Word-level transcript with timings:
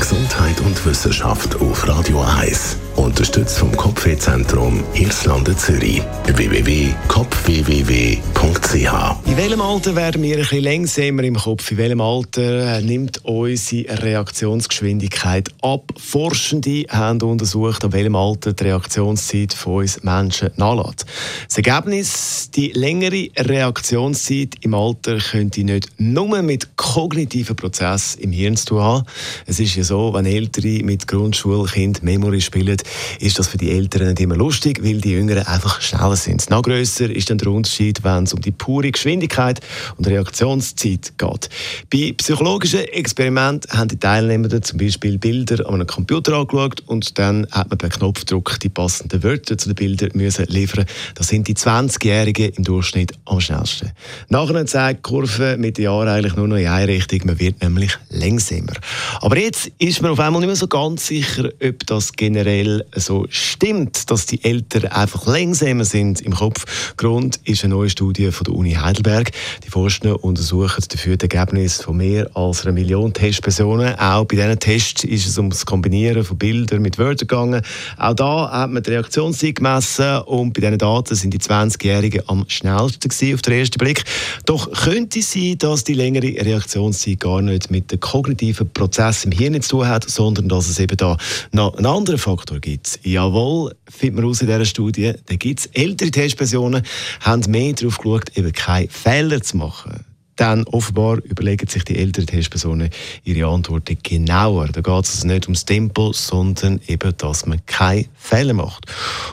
Gesundheit 0.00 0.60
und 0.60 0.86
Wissenschaft 0.86 1.60
auf 1.60 1.86
Radio 1.88 2.22
1. 2.22 2.76
Unterstützt 2.96 3.58
vom 3.58 3.76
Kopfwehzentrum 3.76 4.84
Irlande 4.94 5.56
Zürich. 5.56 6.00
www.kopfwww.ch 6.26 9.26
In 9.26 9.36
welchem 9.36 9.60
Alter 9.60 9.96
werden 9.96 10.22
wir 10.22 10.36
ein 10.36 10.42
bisschen 10.42 10.62
langsamer 10.62 11.24
im 11.24 11.34
Kopf? 11.34 11.72
In 11.72 11.78
welchem 11.78 12.00
Alter 12.00 12.80
nimmt 12.80 13.24
unsere 13.24 14.00
Reaktionsgeschwindigkeit 14.02 15.48
ab? 15.60 15.92
Forschende 15.96 16.84
haben 16.88 17.20
untersucht, 17.22 17.84
ab 17.84 17.92
welchem 17.92 18.14
Alter 18.14 18.52
die 18.52 18.62
Reaktionszeit 18.64 19.54
von 19.54 19.78
uns 19.78 20.02
Menschen 20.02 20.50
nachlässt. 20.56 21.04
Das 21.48 21.56
Ergebnis, 21.56 22.50
die 22.54 22.70
längere 22.72 23.28
Reaktionszeit 23.36 24.54
im 24.60 24.74
Alter 24.74 25.18
könnte 25.18 25.64
nicht 25.64 25.88
nur 25.98 26.42
mit 26.42 26.73
kognitiven 26.94 27.56
Prozessen 27.56 28.20
im 28.20 28.30
Hirn 28.30 28.56
zu 28.56 28.80
haben. 28.80 29.04
Es 29.46 29.58
ist 29.58 29.74
ja 29.74 29.82
so, 29.82 30.14
wenn 30.14 30.26
Ältere 30.26 30.84
mit 30.84 31.08
Grundschulkind 31.08 32.04
Memory 32.04 32.40
spielen, 32.40 32.76
ist 33.18 33.36
das 33.36 33.48
für 33.48 33.58
die 33.58 33.72
Älteren 33.72 34.10
nicht 34.10 34.20
immer 34.20 34.36
lustig, 34.36 34.78
weil 34.84 35.00
die 35.00 35.10
Jüngeren 35.10 35.44
einfach 35.44 35.80
schneller 35.80 36.14
sind. 36.14 36.48
Noch 36.50 36.62
grösser 36.62 37.10
ist 37.10 37.30
dann 37.30 37.38
der 37.38 37.48
Unterschied, 37.48 38.04
wenn 38.04 38.22
es 38.22 38.32
um 38.32 38.40
die 38.40 38.52
pure 38.52 38.92
Geschwindigkeit 38.92 39.58
und 39.96 40.06
Reaktionszeit 40.06 41.18
geht. 41.18 41.48
Bei 41.92 42.14
psychologischen 42.16 42.84
Experimenten 42.84 43.76
haben 43.76 43.88
die 43.88 43.98
Teilnehmer 43.98 44.62
zum 44.62 44.78
Beispiel 44.78 45.18
Bilder 45.18 45.66
an 45.66 45.74
einem 45.74 45.88
Computer 45.88 46.34
angeschaut 46.34 46.80
und 46.86 47.18
dann 47.18 47.48
hat 47.50 47.70
man 47.70 47.78
per 47.78 47.88
Knopfdruck 47.88 48.60
die 48.60 48.68
passenden 48.68 49.24
Wörter 49.24 49.58
zu 49.58 49.70
den 49.70 49.74
Bildern 49.74 50.10
müssen 50.14 50.46
liefern. 50.46 50.86
Das 51.16 51.26
sind 51.26 51.48
die 51.48 51.56
20-Jährigen 51.56 52.50
im 52.50 52.62
Durchschnitt 52.62 53.14
am 53.24 53.40
schnellsten. 53.40 53.90
Nachher 54.28 54.64
zeigt 54.66 55.04
die 55.04 55.10
Kurve 55.10 55.56
mit 55.58 55.76
den 55.76 55.86
Jahren 55.86 56.06
eigentlich 56.06 56.36
nur 56.36 56.46
noch 56.46 56.56
in 56.56 56.68
eine 56.68 56.83
Richtung. 56.88 57.20
Man 57.24 57.38
wird 57.38 57.62
nämlich 57.62 57.96
langsamer. 58.10 58.74
Aber 59.20 59.38
jetzt 59.38 59.70
ist 59.78 60.02
man 60.02 60.10
auf 60.10 60.20
einmal 60.20 60.40
nicht 60.40 60.48
mehr 60.48 60.56
so 60.56 60.68
ganz 60.68 61.06
sicher, 61.06 61.50
ob 61.62 61.86
das 61.86 62.12
generell 62.12 62.84
so 62.94 63.26
stimmt, 63.28 64.10
dass 64.10 64.26
die 64.26 64.42
Eltern 64.44 64.86
einfach 64.86 65.26
langsamer 65.26 65.84
sind 65.84 66.20
im 66.20 66.34
Kopf. 66.34 66.94
Grund 66.96 67.40
ist 67.44 67.64
eine 67.64 67.74
neue 67.74 67.90
Studie 67.90 68.30
von 68.30 68.44
der 68.44 68.54
Uni 68.54 68.72
Heidelberg. 68.72 69.30
Die 69.64 69.70
Forscher 69.70 70.22
untersuchen 70.22 70.84
dafür 70.88 71.16
das 71.16 71.28
Ergebnis 71.28 71.82
von 71.82 71.96
mehr 71.96 72.30
als 72.34 72.62
einer 72.62 72.72
Million 72.72 73.12
Testpersonen. 73.12 73.98
Auch 73.98 74.24
bei 74.24 74.36
diesen 74.36 74.58
Tests 74.58 75.04
ist 75.04 75.26
es 75.26 75.38
um 75.38 75.50
das 75.50 75.66
Kombinieren 75.66 76.24
von 76.24 76.38
Bildern 76.38 76.82
mit 76.82 76.98
Wörtern 76.98 77.28
gegangen. 77.28 77.62
Auch 77.96 78.14
da 78.14 78.50
hat 78.50 78.70
man 78.70 78.82
die 78.82 78.90
Reaktionszeit 78.90 79.56
gemessen 79.56 80.18
und 80.22 80.52
bei 80.52 80.60
diesen 80.60 80.78
Daten 80.78 81.14
sind 81.14 81.32
die 81.32 81.38
20-Jährigen 81.38 82.22
am 82.26 82.44
schnellsten 82.48 83.08
gewesen, 83.08 83.34
auf 83.34 83.42
den 83.42 83.54
ersten 83.54 83.78
Blick. 83.78 84.04
Doch 84.46 84.70
könnte 84.72 85.20
es 85.20 85.32
sein, 85.32 85.56
dass 85.58 85.84
die 85.84 85.94
längere 85.94 86.26
Reaktionszeit 86.74 87.20
gar 87.20 87.40
nicht 87.40 87.70
mit 87.70 87.90
dem 87.92 88.00
kognitiven 88.00 88.70
Prozess 88.70 89.24
im 89.24 89.32
Hirn 89.32 89.60
zu 89.62 89.70
tun 89.70 89.88
hat, 89.88 90.08
sondern 90.08 90.48
dass 90.48 90.68
es 90.68 90.78
eben 90.78 90.96
da 90.96 91.16
noch 91.52 91.76
einen 91.76 91.86
anderen 91.86 92.18
Faktor 92.18 92.58
gibt. 92.60 92.98
Jawohl, 93.02 93.74
findet 93.88 94.16
man 94.16 94.30
aus 94.30 94.40
in 94.40 94.48
dieser 94.48 94.64
Studie, 94.64 95.12
da 95.26 95.36
gibt 95.36 95.60
es 95.60 95.66
ältere 95.66 96.10
Testpersonen, 96.10 96.82
haben 97.20 97.50
mehr 97.50 97.72
darauf 97.72 97.98
geschaut, 97.98 98.36
eben 98.36 98.52
keine 98.52 98.88
Fehler 98.88 99.40
zu 99.42 99.56
machen 99.56 100.04
dann 100.36 100.64
offenbar 100.64 101.18
überlegen 101.24 101.68
sich 101.68 101.84
die 101.84 101.96
älteren 101.98 102.26
Testpersonen 102.26 102.90
ihre 103.24 103.48
Antworten 103.48 103.96
genauer. 104.02 104.68
Da 104.68 104.80
geht 104.80 105.04
es 105.04 105.14
also 105.14 105.26
nicht 105.26 105.46
ums 105.46 105.64
Tempo, 105.64 106.12
sondern 106.12 106.80
eben, 106.86 107.14
dass 107.16 107.46
man 107.46 107.64
keine 107.66 108.06
Fehler 108.14 108.54
macht. 108.54 108.86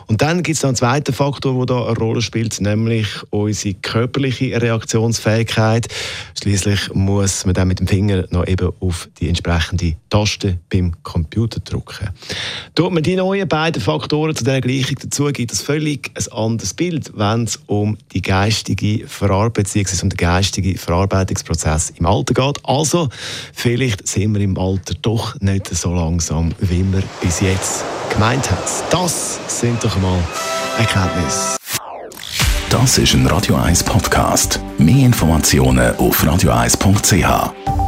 Und 0.08 0.22
dann 0.22 0.44
gibt 0.44 0.58
es 0.58 0.64
noch 0.64 0.70
einen 0.70 0.76
zweiten 0.76 1.14
Faktor, 1.14 1.66
der 1.66 1.76
da 1.76 1.88
eine 1.88 1.98
Rolle 1.98 2.22
spielt, 2.22 2.60
nämlich 2.62 3.08
unsere 3.30 3.74
körperliche 3.76 4.62
Reaktionsfähigkeit. 4.62 5.88
Schließlich 6.40 6.94
muss 6.94 7.46
man 7.46 7.56
dann 7.56 7.68
mit 7.68 7.80
dem 7.80 7.88
Finger 7.88 8.26
noch 8.30 8.48
eben 8.48 8.72
auf 8.80 9.10
die 9.20 9.28
entsprechende 9.28 9.96
Taste 10.10 10.60
beim 10.70 11.02
Computer 11.04 11.60
drücken. 11.60 12.10
Tut 12.76 12.92
man 12.92 13.04
die 13.04 13.16
neuen 13.16 13.48
beiden 13.48 13.82
Faktoren 13.82 14.36
zu 14.36 14.44
dieser 14.44 14.62
Gleichung 14.62 14.98
dazu, 15.02 15.26
gibt 15.26 15.52
es 15.52 15.62
völlig 15.62 16.12
ein 16.16 16.32
anderes 16.32 16.74
Bild, 16.74 17.12
wenn 17.16 17.44
es 17.44 17.60
um 17.68 17.98
die 18.14 18.22
geistige 18.22 19.08
Verarbeitung 19.08 19.64
bzw. 19.64 20.04
um 20.04 20.10
die 20.10 20.18
geistige 20.18 20.78
Verarbeitung 20.78 20.91
Verarbeitungsprozess 20.92 21.94
im 21.98 22.06
Alter 22.06 22.34
geht. 22.34 22.60
Also, 22.64 23.08
vielleicht 23.54 24.08
sind 24.08 24.36
wir 24.36 24.42
im 24.42 24.58
Alter 24.58 24.94
doch 25.02 25.40
nicht 25.40 25.74
so 25.74 25.94
langsam, 25.94 26.54
wie 26.60 26.84
wir 26.92 27.04
bis 27.22 27.40
jetzt 27.40 27.86
gemeint 28.12 28.52
haben. 28.52 28.62
Das 28.90 29.40
sind 29.48 29.82
doch 29.84 29.98
mal 30.00 30.20
Erkenntnisse. 30.78 31.58
Das 32.70 32.98
ist 32.98 33.14
ein 33.14 33.26
Radio 33.28 33.56
1 33.56 33.84
Podcast. 33.84 34.60
Mehr 34.78 35.06
Informationen 35.06 35.96
auf 35.98 36.24
radio1.ch. 36.24 37.81